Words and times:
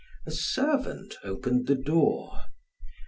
A 0.25 0.31
servant 0.31 1.13
opened 1.23 1.67
the 1.67 1.75
door. 1.75 2.45